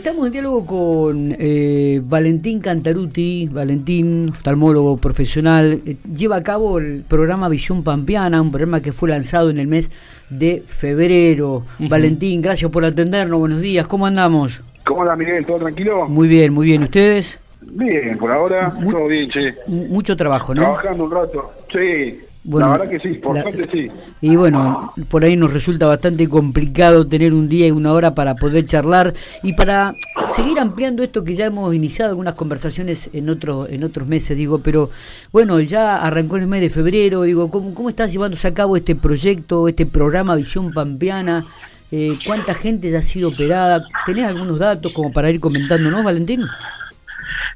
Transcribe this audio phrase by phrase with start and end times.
[0.00, 7.04] Estamos en diálogo con eh, Valentín Cantaruti, Valentín, oftalmólogo profesional, eh, lleva a cabo el
[7.06, 9.90] programa Visión Pampeana, un programa que fue lanzado en el mes
[10.30, 11.64] de febrero.
[11.78, 14.62] Valentín, gracias por atendernos, buenos días, ¿cómo andamos?
[14.86, 15.44] ¿Cómo anda Miguel?
[15.44, 16.08] ¿Todo tranquilo?
[16.08, 17.38] Muy bien, muy bien, ¿ustedes?
[17.60, 19.54] Bien, por ahora todo bien, che.
[19.66, 20.62] Mucho trabajo, ¿no?
[20.62, 22.20] Trabajando un rato, sí.
[22.44, 23.90] La verdad que sí, por suerte sí.
[24.22, 28.34] Y bueno, por ahí nos resulta bastante complicado tener un día y una hora para
[28.34, 29.12] poder charlar
[29.42, 29.94] y para
[30.34, 34.60] seguir ampliando esto que ya hemos iniciado algunas conversaciones en otros en otros meses, digo,
[34.60, 34.90] pero
[35.32, 38.96] bueno, ya arrancó el mes de febrero, digo, ¿cómo, cómo está llevándose a cabo este
[38.96, 41.44] proyecto, este programa Visión Pampeana?
[41.92, 43.84] Eh, ¿Cuánta gente ya ha sido operada?
[44.06, 46.42] ¿Tenés algunos datos como para ir comentándonos, Valentín?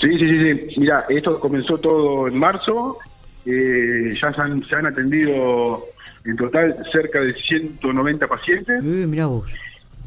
[0.00, 0.80] Sí, sí, sí, sí.
[0.80, 2.98] Mira, esto comenzó todo en marzo
[3.46, 5.84] eh, ya se han, se han, atendido
[6.24, 8.82] en total cerca de 190 pacientes.
[8.84, 9.46] Eh, vos.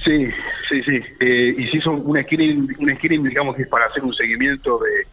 [0.03, 0.29] Sí,
[0.69, 1.01] sí, sí.
[1.19, 4.79] Eh, y se hizo un screening, un screening, digamos que es para hacer un seguimiento
[4.79, 5.07] de,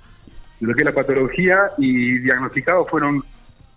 [0.61, 3.23] lo que es la patología y diagnosticados fueron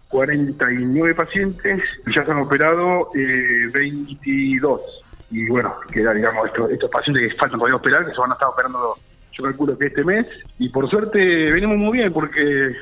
[0.09, 4.81] 49 pacientes y ya se han operado eh, 22.
[5.31, 8.33] Y bueno, queda, digamos, estos, estos pacientes que faltan todavía operar, que se van a
[8.33, 8.97] estar operando,
[9.33, 10.25] yo calculo que este mes.
[10.57, 11.19] Y por suerte
[11.51, 12.75] venimos muy bien porque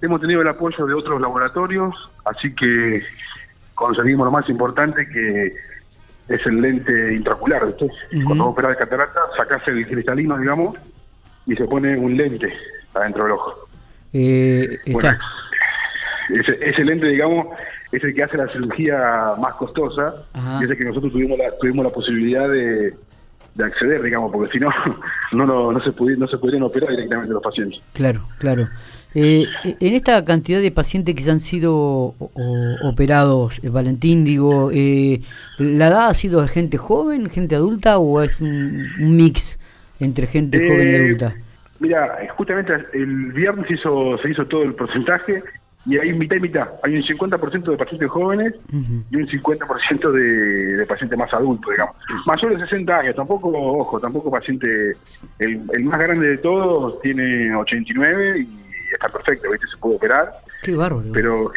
[0.00, 3.02] Hemos tenido el apoyo de otros laboratorios, así que
[3.74, 5.52] conseguimos lo más importante que
[6.28, 7.62] es el lente intraocular.
[8.24, 10.76] Cuando vos operás de catarata, sacás el cristalino, digamos,
[11.46, 12.52] y se pone un lente
[12.94, 13.68] adentro del ojo.
[14.12, 15.18] Eh, está.
[16.60, 17.46] ese, lente, digamos,
[17.90, 20.14] es el que hace la cirugía más costosa
[20.60, 22.94] y es el que nosotros tuvimos la, tuvimos la posibilidad de,
[23.58, 24.70] acceder, digamos, porque si no,
[25.32, 27.80] no, no, se no se podrían operar directamente los pacientes.
[27.92, 28.68] Claro, claro.
[29.14, 32.14] Eh, en esta cantidad de pacientes que se han sido
[32.82, 35.22] operados, eh, Valentín, digo, eh,
[35.58, 39.58] ¿la edad ha sido de gente joven, gente adulta o es un, mix
[39.98, 41.34] entre gente joven y adulta?
[41.80, 45.42] Mira, justamente el viernes hizo, se hizo todo el porcentaje
[45.86, 46.68] y hay mitad y mitad.
[46.82, 51.96] Hay un 50% de pacientes jóvenes y un 50% de, de, pacientes más adultos, digamos.
[52.26, 54.92] Mayores de 60 años, tampoco, ojo, tampoco paciente,
[55.38, 59.66] el, el más grande de todos tiene 89 y está perfecto, ¿viste?
[59.66, 60.32] Se puede operar.
[60.62, 61.08] Qué bárbaro.
[61.12, 61.52] Pero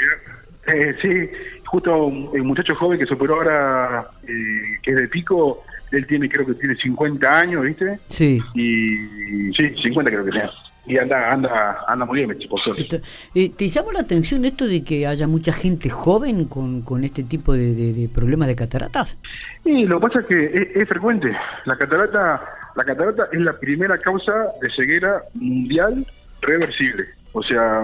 [0.68, 1.30] eh, sí,
[1.66, 6.30] justo el muchacho joven que se operó ahora, eh, que es de pico, él tiene,
[6.30, 8.00] creo que tiene 50 años, ¿viste?
[8.08, 8.42] Sí.
[8.54, 10.50] Y sí, 50 creo que tiene.
[10.86, 13.02] Y anda, anda, anda muy bien, suerte.
[13.36, 17.24] Eh, ¿Te llama la atención esto de que haya mucha gente joven con, con este
[17.24, 19.18] tipo de, problemas de cataratas?
[19.64, 21.38] Sí, lo que pasa es que es, frecuente.
[21.66, 22.44] La catarata,
[22.76, 26.06] la catarata es la primera causa de ceguera mundial
[26.42, 27.06] reversible.
[27.34, 27.84] O sea,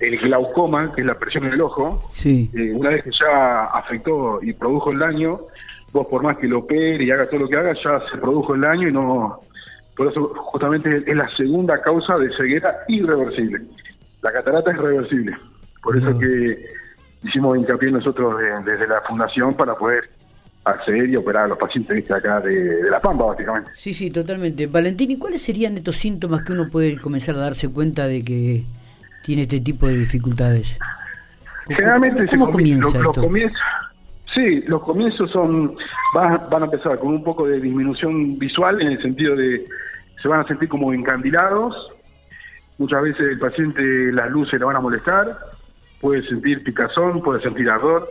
[0.00, 2.50] el glaucoma, que es la presión en el ojo, sí.
[2.54, 5.38] Eh, una vez que ya afectó y produjo el daño,
[5.92, 8.54] vos por más que lo opere y haga todo lo que haga, ya se produjo
[8.54, 9.40] el daño y no...
[9.96, 13.62] Por eso justamente es la segunda causa de ceguera irreversible.
[14.22, 15.36] La catarata es reversible.
[15.82, 16.64] Por eso que
[17.24, 20.10] hicimos hincapié nosotros desde la fundación para poder
[20.64, 23.70] acceder y operar a los pacientes de acá de, La Pampa, básicamente.
[23.76, 24.66] Sí, sí, totalmente.
[24.66, 28.64] Valentín, ¿y cuáles serían estos síntomas que uno puede comenzar a darse cuenta de que
[29.22, 30.78] tiene este tipo de dificultades?
[31.66, 33.60] Generalmente ¿Cómo, comienza los, comienzos,
[34.34, 35.76] sí, los comienzos son
[36.14, 39.66] van, van a empezar con un poco de disminución visual en el sentido de
[40.22, 41.92] se van a sentir como encandilados.
[42.78, 43.82] Muchas veces el paciente
[44.12, 45.38] las luces le van a molestar.
[46.00, 48.08] Puede sentir picazón, puede sentir ardor,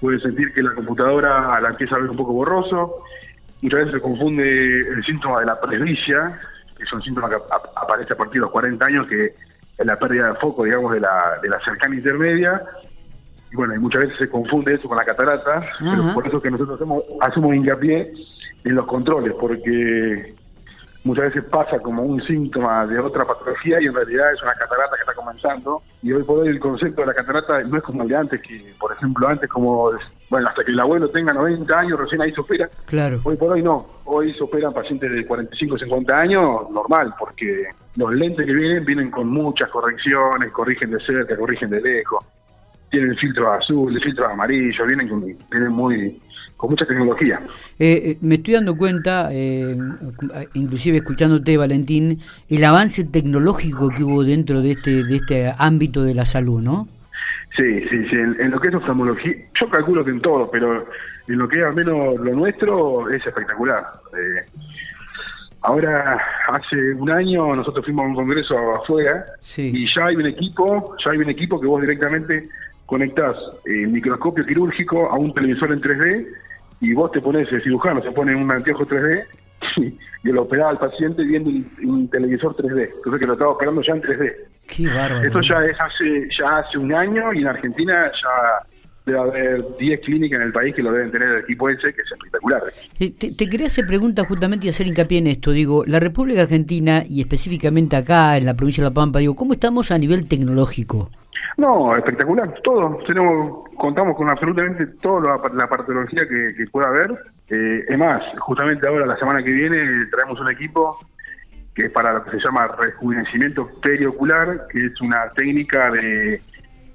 [0.00, 3.02] puede sentir que la computadora la empieza a ver un poco borroso,
[3.60, 6.40] muchas veces se confunde el síntoma de la presbicia,
[6.74, 7.36] que es un síntoma que
[7.76, 11.00] aparece a partir de los 40 años, que es la pérdida de foco, digamos, de
[11.00, 12.62] la, de la cercana intermedia,
[13.50, 16.50] y bueno, y muchas veces se confunde eso con la catarata, pero por eso que
[16.50, 18.12] nosotros hacemos, hacemos hincapié
[18.64, 20.34] en los controles, porque
[21.04, 24.96] muchas veces pasa como un síntoma de otra patología y en realidad es una catarata
[24.96, 25.82] que está comenzando.
[26.02, 28.42] Y hoy por hoy el concepto de la catarata no es como el de antes,
[28.42, 29.92] que por ejemplo antes como,
[30.28, 32.68] bueno, hasta que el abuelo tenga 90 años recién ahí se opera.
[32.84, 33.20] Claro.
[33.24, 38.12] Hoy por hoy no, hoy se operan pacientes de 45, 50 años, normal, porque los
[38.12, 42.22] lentes que vienen vienen con muchas correcciones, corrigen de cerca, corrigen de lejos,
[42.90, 46.20] tienen filtro azul, filtro amarillo, vienen, vienen muy
[46.58, 47.40] con mucha tecnología.
[47.78, 49.76] Eh, eh, me estoy dando cuenta, eh,
[50.54, 52.18] inclusive escuchándote, Valentín,
[52.50, 56.88] el avance tecnológico que hubo dentro de este de este ámbito de la salud, ¿no?
[57.56, 58.16] Sí, sí, sí.
[58.16, 60.84] En, lo que es oftalmología, yo calculo que en todo, pero
[61.28, 63.84] en lo que es al menos lo nuestro es espectacular.
[65.62, 69.24] ahora, hace un año nosotros fuimos a un congreso afuera
[69.56, 72.48] y ya hay un equipo, ya hay un equipo que vos directamente
[72.88, 73.36] conectás
[73.66, 76.26] el microscopio quirúrgico a un televisor en 3D
[76.80, 79.24] y vos te pones, el cirujano se pone un anteojo 3D
[80.24, 81.50] y lo operaba al paciente viendo
[81.82, 82.88] un, televisor 3D.
[82.96, 84.32] Entonces que lo estaba operando ya en 3D.
[84.68, 85.22] Qué bárbaro.
[85.22, 88.66] Esto ya es hace, ya hace un año y en Argentina ya
[89.04, 92.00] debe haber 10 clínicas en el país que lo deben tener el equipo ese, que
[92.00, 92.62] es espectacular.
[93.00, 95.50] Eh, te, te, quería hacer preguntas justamente y hacer hincapié en esto.
[95.50, 99.52] Digo, la República Argentina y específicamente acá en la provincia de La Pampa, digo, ¿cómo
[99.52, 101.10] estamos a nivel tecnológico?
[101.56, 102.98] No, espectacular, todo.
[103.06, 107.12] Tenemos, contamos con absolutamente toda la, patología que, pueda haber.
[107.48, 110.98] Eh, es más, justamente ahora, la semana que viene, traemos un equipo
[111.74, 116.40] que es para lo que se llama rejuvenecimiento periocular, que es una técnica de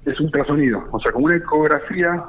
[0.04, 2.22] es ultrasonido, o sea, como una ecografía,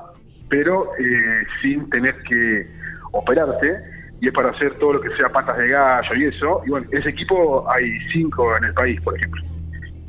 [0.47, 2.65] pero eh, sin tener que
[3.11, 3.73] operarte,
[4.21, 6.61] y es para hacer todo lo que sea patas de gallo y eso.
[6.65, 9.43] Y bueno, ese equipo hay cinco en el país, por ejemplo.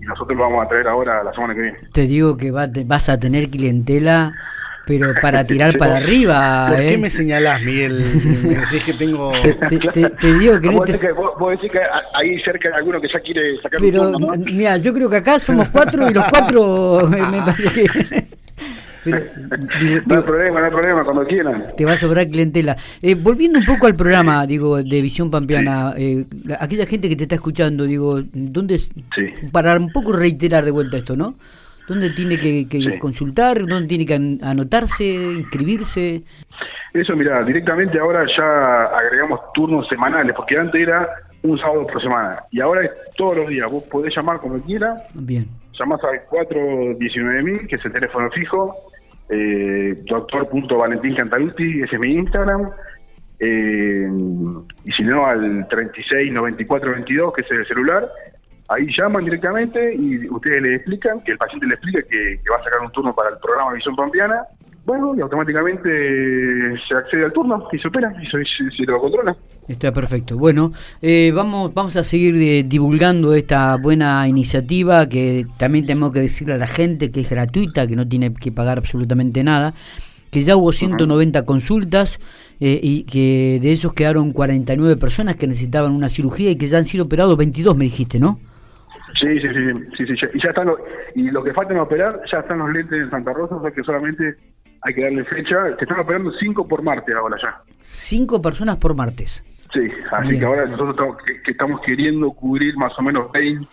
[0.06, 1.78] Nosotros lo vamos a traer ahora la semana que viene.
[1.92, 4.34] Te digo que vas a tener clientela
[4.86, 6.68] pero para tirar para arriba.
[6.68, 6.98] ¿Por qué ¿eh?
[6.98, 7.98] me señalás, Miguel?
[8.44, 9.32] Me decís que tengo.
[9.42, 10.98] Te, digo que, no te...
[10.98, 11.80] que vos, decís que
[12.14, 15.16] ahí cerca hay alguno que ya quiere sacar pero, un turno, Mira, yo creo que
[15.16, 18.25] acá somos cuatro y los cuatro me parece que.
[20.06, 21.64] no hay problema, no hay problema, cuando quieran.
[21.76, 22.76] Te va a sobrar clientela.
[23.02, 26.24] Eh, volviendo un poco al programa, digo, de Visión Pampeana, eh,
[26.58, 28.80] aquella gente que te está escuchando, digo, ¿dónde.
[29.52, 31.34] Para un poco reiterar de vuelta esto, ¿no?
[31.88, 33.64] ¿Dónde tiene que, consultar?
[33.64, 36.22] ¿Dónde tiene que anotarse, inscribirse?
[36.92, 41.08] Eso, mira, directamente ahora ya agregamos turnos semanales, porque antes era
[41.42, 43.70] un sábado por semana y ahora es todos los días.
[43.70, 45.02] Vos podés llamar como quieras.
[45.14, 45.46] Bien.
[45.78, 48.74] Llamás al 419.000, que es el teléfono fijo.
[49.28, 52.70] Eh, doctor.valentín Cantaluti, ese es mi Instagram.
[53.38, 54.08] Eh,
[54.84, 58.08] y si no, al 369422, que es el celular
[58.68, 62.64] Ahí llaman directamente y ustedes le explican, que el paciente le explica que, va a
[62.64, 64.42] sacar un turno para el programa Visión Pampeana.
[64.86, 69.36] Bueno, y automáticamente se accede al turno y se opera y se, lo controla.
[69.66, 70.38] Está perfecto.
[70.38, 70.72] Bueno,
[71.02, 76.54] eh, vamos, vamos a seguir eh, divulgando esta buena iniciativa que también tenemos que decirle
[76.54, 79.74] a la gente que es gratuita, que no tiene que pagar absolutamente nada
[80.30, 82.20] que ya hubo 190 consultas
[82.60, 86.78] eh, y que de esos quedaron 49 personas que necesitaban una cirugía y que ya
[86.78, 88.38] han sido operados 22, me dijiste, ¿no?
[89.18, 89.48] Sí, sí,
[89.96, 90.78] sí, sí, sí, y ya están los,
[91.14, 93.82] y lo que faltan operar, ya están los lentes en Santa Rosa, o sea que
[93.82, 94.36] solamente
[94.86, 95.64] hay que darle fecha.
[95.76, 97.60] Se están operando cinco por martes ahora ya.
[97.80, 99.44] Cinco personas por martes.
[99.72, 103.66] Sí, así que ahora nosotros estamos, que, estamos queriendo cubrir más o menos 20,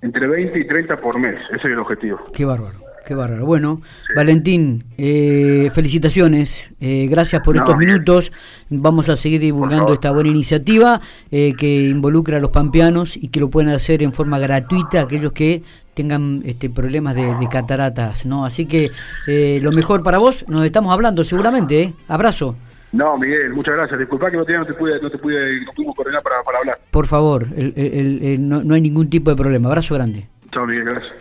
[0.00, 1.40] entre 20 y 30 por mes.
[1.50, 2.24] Ese es el objetivo.
[2.32, 2.78] Qué bárbaro.
[3.08, 3.46] Qué bárbaro.
[3.46, 3.80] Bueno,
[4.14, 6.70] Valentín, eh, felicitaciones.
[6.78, 8.30] Eh, gracias por estos minutos.
[8.68, 11.00] Vamos a seguir divulgando esta buena iniciativa
[11.30, 15.32] eh, que involucra a los pampeanos y que lo pueden hacer en forma gratuita aquellos
[15.32, 15.62] que
[15.94, 18.26] tengan este, problemas de, cataratas.
[18.26, 18.90] no Así que
[19.26, 21.94] lo mejor para vos, nos estamos hablando seguramente.
[22.08, 22.56] Abrazo.
[22.92, 24.00] No, Miguel, muchas gracias.
[24.00, 26.58] Disculpa que no te, no te pude, no te pude, no pudimos coordinar para, para
[26.58, 26.78] hablar.
[26.90, 29.70] Por favor, no, no hay ningún tipo de problema.
[29.70, 30.28] Abrazo grande.
[30.52, 31.18] Chao, Miguel, gracias.